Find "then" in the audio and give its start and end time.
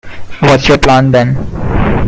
1.11-1.91